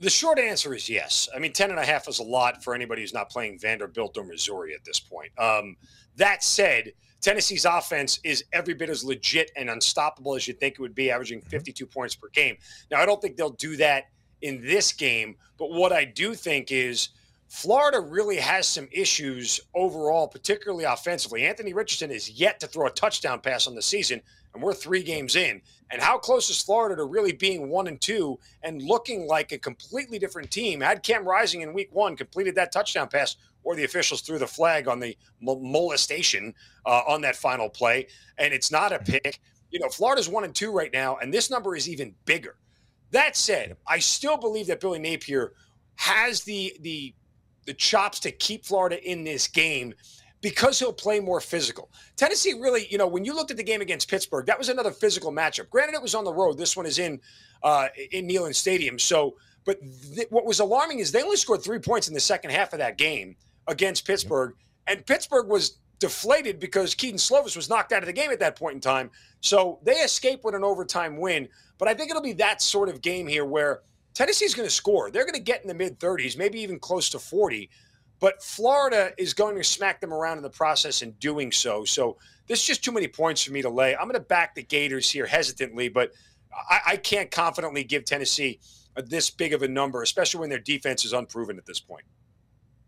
[0.00, 1.28] The short answer is yes.
[1.34, 4.16] I mean, 10 and a half is a lot for anybody who's not playing Vanderbilt
[4.16, 5.36] or Missouri at this point.
[5.38, 5.76] Um,
[6.16, 10.80] that said, Tennessee's offense is every bit as legit and unstoppable as you'd think it
[10.80, 11.50] would be, averaging mm-hmm.
[11.50, 12.56] 52 points per game.
[12.90, 14.04] Now, I don't think they'll do that
[14.40, 17.08] in this game, but what I do think is
[17.48, 21.44] Florida really has some issues overall, particularly offensively.
[21.44, 24.20] Anthony Richardson is yet to throw a touchdown pass on the season,
[24.58, 25.62] and we're three games in.
[25.90, 29.58] And how close is Florida to really being one and two and looking like a
[29.58, 30.80] completely different team?
[30.80, 34.46] Had Cam Rising in week one completed that touchdown pass, or the officials threw the
[34.48, 36.52] flag on the molestation
[36.84, 39.40] uh, on that final play, and it's not a pick.
[39.70, 42.56] You know, Florida's one and two right now, and this number is even bigger.
[43.12, 45.52] That said, I still believe that Billy Napier
[45.94, 47.14] has the the
[47.64, 49.94] the chops to keep Florida in this game
[50.40, 51.90] because he'll play more physical.
[52.16, 54.90] Tennessee really, you know, when you looked at the game against Pittsburgh, that was another
[54.90, 55.68] physical matchup.
[55.70, 56.58] Granted, it was on the road.
[56.58, 57.20] This one is in
[57.62, 58.98] uh, in Neyland Stadium.
[58.98, 59.78] So, but
[60.14, 62.78] th- what was alarming is they only scored three points in the second half of
[62.78, 64.54] that game against Pittsburgh,
[64.86, 68.56] and Pittsburgh was deflated because Kedon Slovis was knocked out of the game at that
[68.56, 69.10] point in time.
[69.40, 71.48] So they escape with an overtime win.
[71.78, 73.82] But I think it'll be that sort of game here where
[74.14, 75.10] Tennessee's going to score.
[75.10, 77.70] They're going to get in the mid 30s, maybe even close to 40.
[78.20, 81.84] But Florida is going to smack them around in the process in doing so.
[81.84, 83.94] So there's just too many points for me to lay.
[83.94, 86.12] I'm going to back the Gators here hesitantly, but
[86.52, 88.58] I, I can't confidently give Tennessee
[88.96, 92.04] uh, this big of a number, especially when their defense is unproven at this point.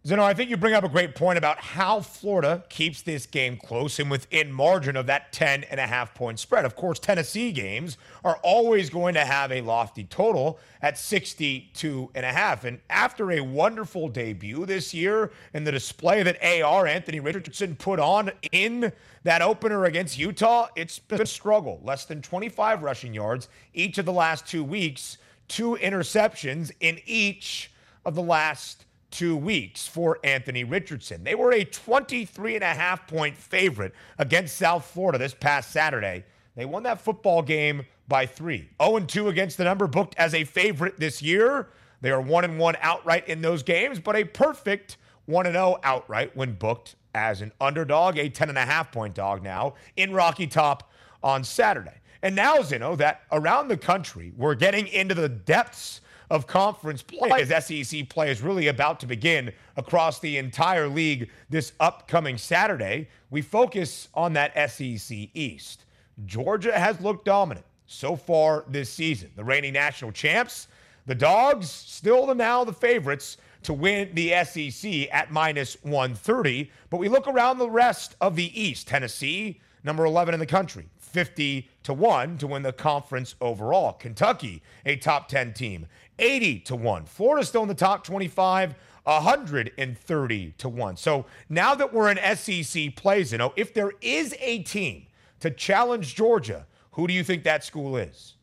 [0.06, 3.58] Zinno, I think you bring up a great point about how Florida keeps this game
[3.58, 6.64] close and within margin of that 10 and a half point spread.
[6.64, 12.24] Of course, Tennessee games are always going to have a lofty total at 62 and
[12.24, 12.64] a half.
[12.64, 18.00] And after a wonderful debut this year and the display that AR Anthony Richardson put
[18.00, 18.90] on in
[19.24, 21.78] that opener against Utah, it's been a struggle.
[21.84, 27.70] Less than 25 rushing yards each of the last two weeks, two interceptions in each
[28.06, 31.24] of the last two weeks for Anthony Richardson.
[31.24, 36.24] They were a 23 and a half point favorite against South Florida this past Saturday.
[36.56, 38.68] They won that football game by three.
[38.82, 41.68] 0 2 against the number booked as a favorite this year.
[42.00, 44.96] They are 1 and 1 outright in those games, but a perfect
[45.26, 49.42] 1 0 outright when booked as an underdog, a 10 and a half point dog
[49.42, 50.90] now in Rocky Top
[51.22, 52.00] on Saturday.
[52.22, 57.30] And now, Zinno, that around the country, we're getting into the depths of conference play
[57.42, 63.08] as SEC play is really about to begin across the entire league this upcoming Saturday.
[63.30, 65.84] We focus on that SEC East.
[66.24, 69.30] Georgia has looked dominant so far this season.
[69.34, 70.68] The reigning national champs,
[71.06, 76.70] the Dogs, still the now the favorites to win the SEC at minus 130.
[76.88, 78.86] But we look around the rest of the East.
[78.86, 83.92] Tennessee, number 11 in the country, 50 to 1 to win the conference overall.
[83.92, 85.86] Kentucky, a top 10 team,
[86.18, 87.04] 80 to 1.
[87.06, 90.96] Florida still in the top 25, 130 to 1.
[90.96, 95.06] So now that we're in SEC plays, you know, if there is a team
[95.40, 98.34] to challenge Georgia, who do you think that school is?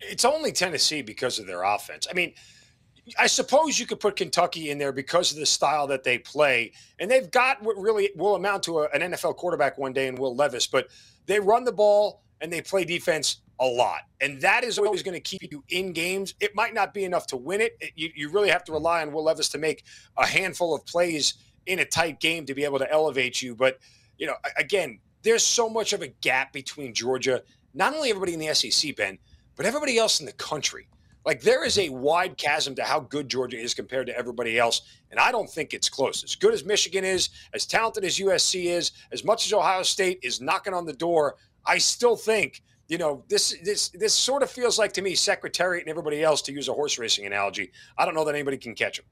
[0.00, 2.08] It's only Tennessee because of their offense.
[2.10, 2.34] I mean,
[3.18, 6.72] I suppose you could put Kentucky in there because of the style that they play.
[6.98, 10.14] And they've got what really will amount to a, an NFL quarterback one day in
[10.14, 10.88] Will Levis, but
[11.26, 14.02] they run the ball and they play defense a lot.
[14.20, 16.34] And that is always going to keep you in games.
[16.40, 17.76] It might not be enough to win it.
[17.80, 19.84] it you, you really have to rely on Will Levis to make
[20.16, 21.34] a handful of plays
[21.66, 23.54] in a tight game to be able to elevate you.
[23.54, 23.78] But,
[24.18, 27.42] you know, again, there's so much of a gap between Georgia,
[27.74, 29.18] not only everybody in the SEC, Ben,
[29.56, 30.88] but everybody else in the country.
[31.24, 34.82] Like there is a wide chasm to how good Georgia is compared to everybody else.
[35.10, 36.24] And I don't think it's close.
[36.24, 40.18] As good as Michigan is, as talented as USC is, as much as Ohio State
[40.22, 44.50] is knocking on the door, I still think you know, this this this sort of
[44.50, 47.72] feels like to me Secretariat and everybody else to use a horse racing analogy.
[47.96, 49.06] I don't know that anybody can catch them.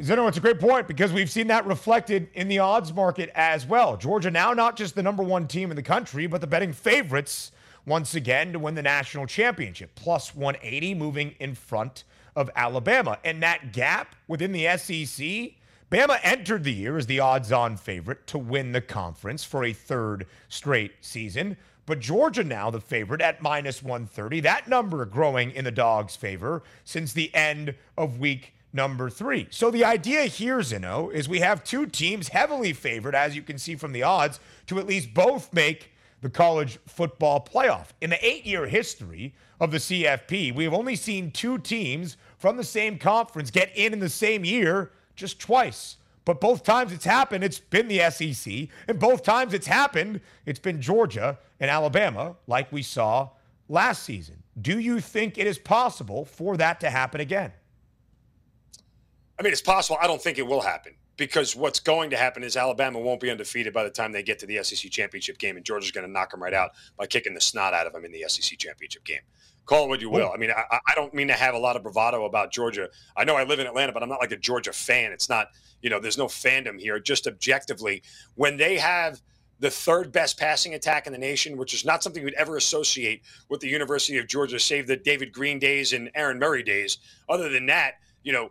[0.00, 3.66] Zinno, it's a great point because we've seen that reflected in the odds market as
[3.66, 3.96] well.
[3.96, 7.52] Georgia now not just the number one team in the country, but the betting favorites
[7.86, 12.04] once again to win the national championship, plus 180, moving in front
[12.36, 13.18] of Alabama.
[13.24, 15.52] And that gap within the SEC,
[15.90, 19.72] Bama entered the year as the odds on favorite to win the conference for a
[19.72, 21.56] third straight season.
[21.84, 24.40] But Georgia now the favorite at minus 130.
[24.40, 29.48] That number growing in the dogs' favor since the end of week number three.
[29.50, 33.58] So the idea here, Zinno, is we have two teams heavily favored, as you can
[33.58, 35.91] see from the odds, to at least both make
[36.22, 37.88] the college football playoff.
[38.00, 42.56] In the eight year history of the CFP, we have only seen two teams from
[42.56, 45.98] the same conference get in in the same year just twice.
[46.24, 48.68] But both times it's happened, it's been the SEC.
[48.86, 53.30] And both times it's happened, it's been Georgia and Alabama, like we saw
[53.68, 54.42] last season.
[54.60, 57.52] Do you think it is possible for that to happen again?
[59.38, 59.98] I mean, it's possible.
[60.00, 63.30] I don't think it will happen because what's going to happen is Alabama won't be
[63.30, 66.12] undefeated by the time they get to the SEC championship game, and Georgia's going to
[66.12, 69.04] knock them right out by kicking the snot out of them in the SEC championship
[69.04, 69.20] game.
[69.64, 70.32] Call it what you will.
[70.34, 72.88] I mean, I, I don't mean to have a lot of bravado about Georgia.
[73.16, 75.12] I know I live in Atlanta, but I'm not like a Georgia fan.
[75.12, 75.48] It's not,
[75.82, 76.98] you know, there's no fandom here.
[76.98, 78.02] Just objectively,
[78.34, 79.22] when they have
[79.60, 83.22] the third best passing attack in the nation, which is not something you'd ever associate
[83.48, 86.98] with the University of Georgia, save the David Greene days and Aaron Murray days.
[87.28, 87.94] Other than that,
[88.24, 88.50] you know,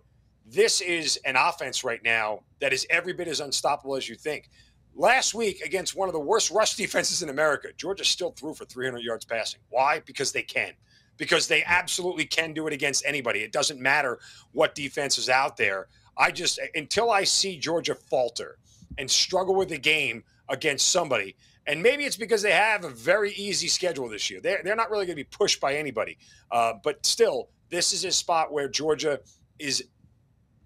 [0.51, 4.49] this is an offense right now that is every bit as unstoppable as you think.
[4.93, 8.65] Last week, against one of the worst rush defenses in America, Georgia still threw for
[8.65, 9.61] 300 yards passing.
[9.69, 10.01] Why?
[10.05, 10.73] Because they can.
[11.17, 13.39] Because they absolutely can do it against anybody.
[13.39, 14.19] It doesn't matter
[14.51, 15.87] what defense is out there.
[16.17, 18.57] I just, until I see Georgia falter
[18.97, 21.37] and struggle with the game against somebody,
[21.67, 24.41] and maybe it's because they have a very easy schedule this year.
[24.41, 26.17] They're, they're not really going to be pushed by anybody.
[26.51, 29.19] Uh, but still, this is a spot where Georgia
[29.59, 29.85] is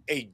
[0.09, 0.29] a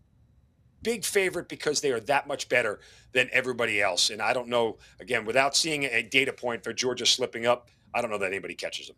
[0.84, 2.80] big favorite because they are that much better
[3.12, 4.10] than everybody else.
[4.10, 8.02] And I don't know, again, without seeing a data point for Georgia slipping up, I
[8.02, 8.96] don't know that anybody catches them.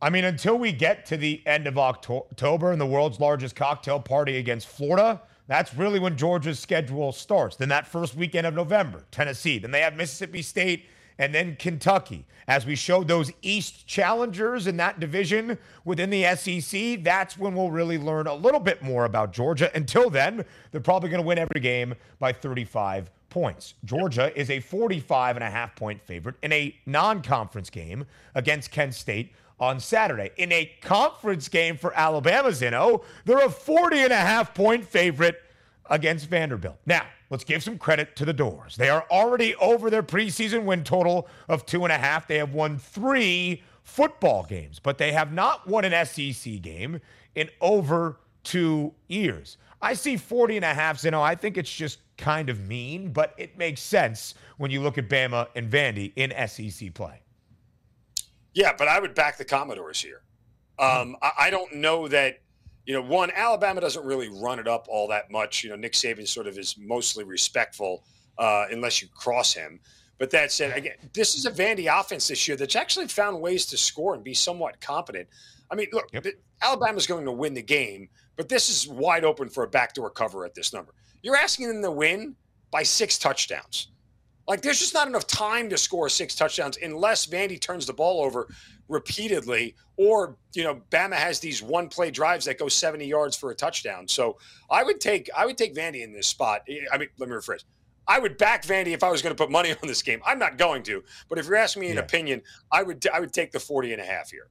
[0.00, 3.98] I mean, until we get to the end of October and the world's largest cocktail
[3.98, 7.56] party against Florida, that's really when Georgia's schedule starts.
[7.56, 9.58] Then that first weekend of November, Tennessee.
[9.58, 10.86] Then they have Mississippi State
[11.18, 12.24] and then Kentucky.
[12.46, 17.70] As we showed those East challengers in that division within the SEC, that's when we'll
[17.70, 19.70] really learn a little bit more about Georgia.
[19.74, 23.74] Until then, they're probably going to win every game by 35 points.
[23.84, 28.70] Georgia is a 45 and a half point favorite in a non conference game against
[28.70, 30.30] Kent State on Saturday.
[30.36, 35.42] In a conference game for Alabama, Zinno, they're a 40 and a half point favorite
[35.90, 36.76] against Vanderbilt.
[36.86, 38.76] Now, let's give some credit to the Dores.
[38.76, 42.26] They are already over their preseason win total of two and a half.
[42.26, 47.00] They have won three football games, but they have not won an SEC game
[47.34, 49.56] in over two years.
[49.80, 53.12] I see 40 and a half, you know, I think it's just kind of mean,
[53.12, 57.22] but it makes sense when you look at Bama and Vandy in SEC play.
[58.54, 60.22] Yeah, but I would back the Commodores here.
[60.80, 62.38] Um, I don't know that
[62.88, 65.62] you know, one, Alabama doesn't really run it up all that much.
[65.62, 68.02] You know, Nick Saban sort of is mostly respectful
[68.38, 69.78] uh, unless you cross him.
[70.16, 73.66] But that said, again, this is a Vandy offense this year that's actually found ways
[73.66, 75.28] to score and be somewhat competent.
[75.70, 76.24] I mean, look, yep.
[76.62, 80.46] Alabama's going to win the game, but this is wide open for a backdoor cover
[80.46, 80.94] at this number.
[81.20, 82.36] You're asking them to win
[82.70, 83.88] by six touchdowns.
[84.46, 88.24] Like, there's just not enough time to score six touchdowns unless Vandy turns the ball
[88.24, 88.48] over
[88.88, 93.50] repeatedly, or you know, Bama has these one play drives that go 70 yards for
[93.50, 94.08] a touchdown.
[94.08, 94.38] So
[94.70, 96.62] I would take I would take Vandy in this spot.
[96.92, 97.64] I mean, let me rephrase.
[98.06, 100.20] I would back Vandy if I was going to put money on this game.
[100.24, 102.02] I'm not going to, but if you're asking me an yeah.
[102.02, 104.48] opinion, I would I would take the 40 and a half here.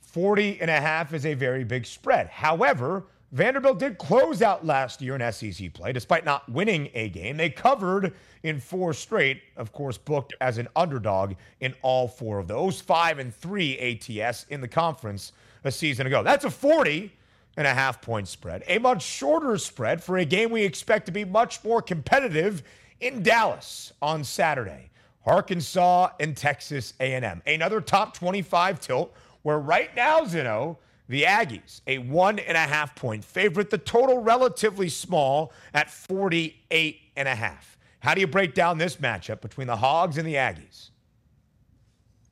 [0.00, 2.28] 40 and a half is a very big spread.
[2.28, 7.38] However, Vanderbilt did close out last year in SEC play despite not winning a game.
[7.38, 8.12] They covered
[8.42, 13.18] in four straight, of course, booked as an underdog in all four of those, five
[13.18, 15.32] and three ATS in the conference
[15.64, 16.22] a season ago.
[16.22, 17.10] That's a 40
[17.56, 21.12] and a half point spread, a much shorter spread for a game we expect to
[21.12, 22.62] be much more competitive
[23.00, 24.90] in Dallas on Saturday.
[25.24, 27.42] Arkansas and Texas A&M.
[27.46, 30.76] Another top 25 tilt where right now, Zinno,
[31.08, 33.70] the Aggies, a one and a half point favorite.
[33.70, 37.76] The total relatively small at 48 and a half.
[38.00, 40.90] How do you break down this matchup between the Hogs and the Aggies?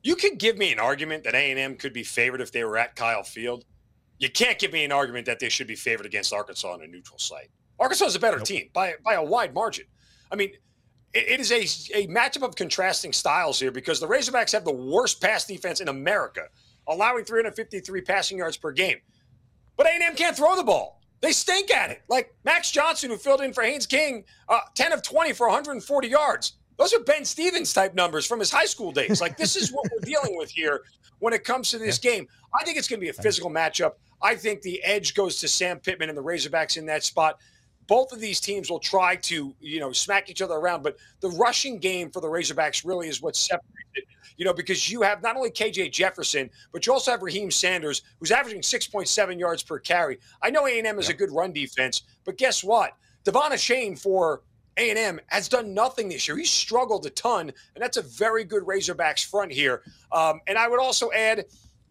[0.03, 2.95] You could give me an argument that A&M could be favored if they were at
[2.95, 3.65] Kyle Field.
[4.17, 6.87] You can't give me an argument that they should be favored against Arkansas on a
[6.87, 7.49] neutral site.
[7.79, 8.45] Arkansas is a better nope.
[8.45, 9.85] team by, by a wide margin.
[10.31, 10.51] I mean,
[11.13, 14.73] it, it is a, a matchup of contrasting styles here because the Razorbacks have the
[14.73, 16.47] worst pass defense in America
[16.87, 18.97] allowing 353 passing yards per game.
[19.77, 21.01] But A&M can't throw the ball.
[21.21, 22.01] They stink at it.
[22.09, 26.07] Like Max Johnson, who filled in for Haynes King, uh, 10 of 20 for 140
[26.07, 26.53] yards.
[26.77, 29.21] Those are Ben Stevens type numbers from his high school days.
[29.21, 30.81] Like, this is what we're dealing with here
[31.19, 32.27] when it comes to this game.
[32.59, 33.93] I think it's going to be a physical matchup.
[34.21, 37.39] I think the edge goes to Sam Pittman and the Razorbacks in that spot.
[37.91, 41.27] Both of these teams will try to, you know, smack each other around, but the
[41.31, 44.05] rushing game for the Razorbacks really is what separates it
[44.37, 48.03] you know, because you have not only KJ Jefferson, but you also have Raheim Sanders,
[48.17, 50.19] who's averaging 6.7 yards per carry.
[50.41, 52.95] I know A&M is a good run defense, but guess what?
[53.25, 54.41] De'Von Achane for
[54.77, 56.37] A&M has done nothing this year.
[56.37, 59.83] He's struggled a ton, and that's a very good Razorbacks front here.
[60.13, 61.43] Um, and I would also add,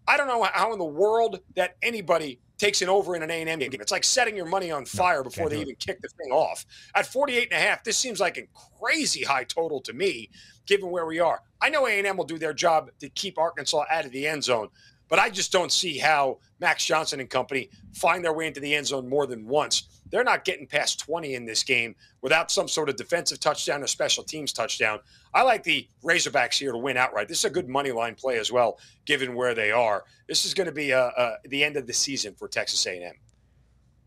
[0.09, 3.59] I don't know how in the world that anybody takes an over in an A&M
[3.59, 3.71] game.
[3.73, 6.67] It's like setting your money on fire before they even kick the thing off.
[6.95, 8.47] At 48 and a half, this seems like a
[8.79, 10.29] crazy high total to me,
[10.67, 11.41] given where we are.
[11.63, 14.69] I know A&M will do their job to keep Arkansas out of the end zone,
[15.11, 18.75] but I just don't see how Max Johnson and company find their way into the
[18.75, 20.01] end zone more than once.
[20.11, 23.87] They're not getting past 20 in this game without some sort of defensive touchdown or
[23.87, 25.01] special teams touchdown.
[25.35, 27.29] I like the Razorbacks here to win outright.
[27.29, 30.05] This is a good money line play as well, given where they are.
[30.29, 33.15] This is going to be a, a, the end of the season for Texas A&M.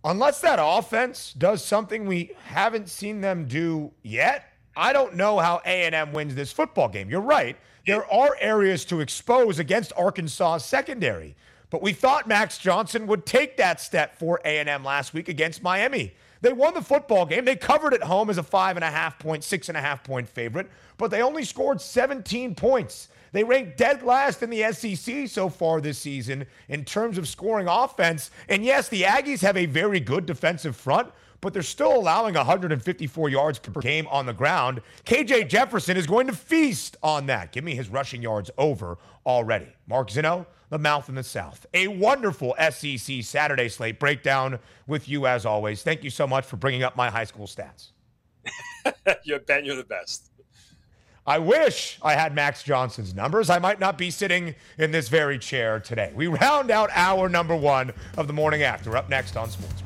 [0.06, 4.46] Unless that offense does something we haven't seen them do yet,
[4.76, 7.10] I don't know how A&M wins this football game.
[7.10, 7.56] You're right.
[7.86, 11.36] There are areas to expose against Arkansas secondary.
[11.70, 16.14] But we thought Max Johnson would take that step for A&M last week against Miami.
[16.42, 17.46] They won the football game.
[17.46, 20.04] They covered at home as a five and a half point, six and a half
[20.04, 23.08] point favorite, but they only scored 17 points.
[23.32, 27.68] They ranked dead last in the SEC so far this season in terms of scoring
[27.68, 28.30] offense.
[28.50, 31.12] And yes, the Aggies have a very good defensive front,
[31.44, 34.82] but they're still allowing 154 yards per game on the ground.
[35.06, 37.52] KJ Jefferson is going to feast on that.
[37.52, 39.68] Give me his rushing yards over already.
[39.86, 41.66] Mark Zinno, the mouth in the South.
[41.74, 45.84] A wonderful SEC Saturday slate breakdown with you as always.
[45.84, 47.92] Thank you so much for bringing up my high school stats.
[49.26, 50.32] you Ben, you're the best.
[51.28, 53.50] I wish I had Max Johnson's numbers.
[53.50, 56.14] I might not be sitting in this very chair today.
[56.16, 58.96] We round out hour number one of the morning after.
[58.96, 59.84] Up next on Sports.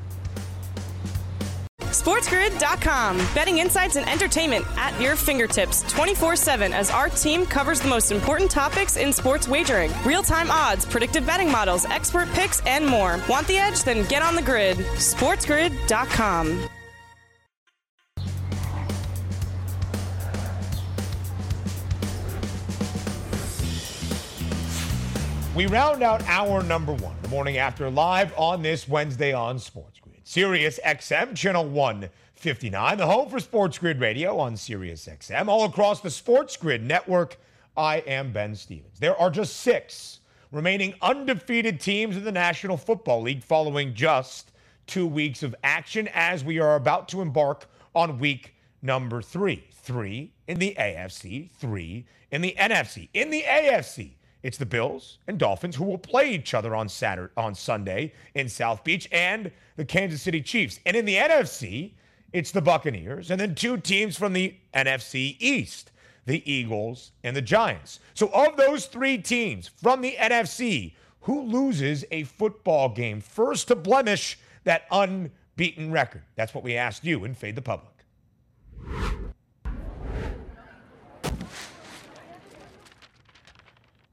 [2.07, 3.17] SportsGrid.com.
[3.35, 8.13] Betting insights and entertainment at your fingertips 24 7 as our team covers the most
[8.13, 13.19] important topics in sports wagering real time odds, predictive betting models, expert picks, and more.
[13.27, 13.83] Want the edge?
[13.83, 14.77] Then get on the grid.
[14.77, 16.69] SportsGrid.com.
[25.53, 29.97] We round out hour number one, the morning after, live on this Wednesday on Sports.
[30.29, 36.01] Sirius XM, channel 159, the home for Sports Grid Radio on Sirius XM, all across
[36.01, 37.39] the Sports Grid network.
[37.77, 38.99] I am Ben Stevens.
[38.99, 40.19] There are just six
[40.51, 44.51] remaining undefeated teams in the National Football League following just
[44.85, 49.63] two weeks of action as we are about to embark on week number three.
[49.71, 53.07] Three in the AFC, three in the NFC.
[53.13, 57.33] In the AFC, it's the Bills and Dolphins who will play each other on Saturday
[57.37, 60.79] on Sunday in South Beach and the Kansas City Chiefs.
[60.85, 61.93] And in the NFC,
[62.33, 65.91] it's the Buccaneers and then two teams from the NFC East,
[66.25, 67.99] the Eagles and the Giants.
[68.13, 73.75] So of those 3 teams from the NFC, who loses a football game first to
[73.75, 76.23] blemish that unbeaten record?
[76.35, 77.93] That's what we asked you in Fade the Public.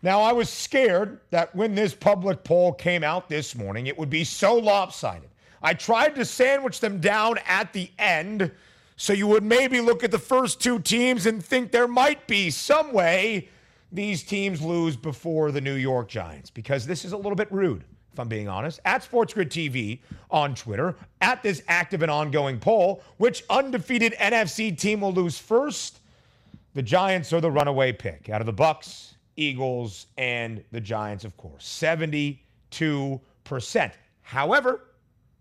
[0.04, 4.10] Now, I was scared that when this public poll came out this morning, it would
[4.10, 5.30] be so lopsided.
[5.62, 8.52] I tried to sandwich them down at the end
[8.96, 12.50] so you would maybe look at the first two teams and think there might be
[12.50, 13.48] some way
[13.92, 17.82] these teams lose before the New York Giants because this is a little bit rude,
[18.12, 18.80] if I'm being honest.
[18.84, 20.00] At SportsGrid TV
[20.30, 26.00] on Twitter, at this active and ongoing poll, which undefeated NFC team will lose first?
[26.74, 31.36] The Giants are the runaway pick out of the Bucs Eagles, and the Giants, of
[31.36, 31.64] course.
[31.66, 32.38] 72%.
[34.22, 34.80] However,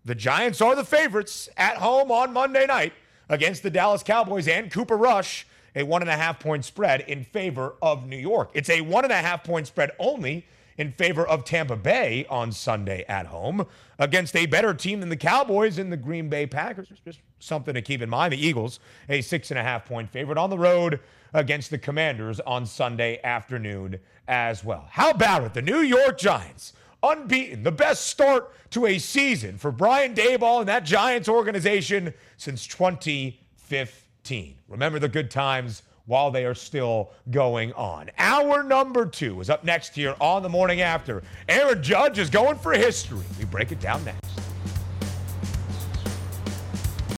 [0.04, 2.92] the Giants are the favorites at home on Monday night
[3.28, 7.24] against the Dallas Cowboys and Cooper Rush, a one and a half point spread in
[7.24, 8.50] favor of New York.
[8.54, 10.46] It's a one and a half point spread only
[10.76, 13.66] in favor of Tampa Bay on Sunday at home
[13.98, 16.88] against a better team than the Cowboys in the Green Bay Packers.
[17.04, 18.32] Just something to keep in mind.
[18.32, 21.00] The Eagles, a six and a half point favorite on the road
[21.32, 23.98] against the Commanders on Sunday afternoon
[24.28, 24.86] as well.
[24.90, 25.54] How about it?
[25.54, 26.72] The New York Giants,
[27.02, 32.66] unbeaten, the best start to a season for Brian Daboll and that Giants organization since
[32.66, 34.54] 2015.
[34.68, 38.10] Remember the good times while they are still going on.
[38.18, 41.22] Hour number two is up next here on the morning after.
[41.48, 43.24] Aaron Judge is going for history.
[43.38, 44.43] We break it down next.